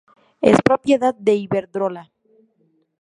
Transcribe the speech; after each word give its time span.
Es 0.41 0.57
propiedad 0.63 1.13
de 1.13 1.35
Iberdrola. 1.35 2.11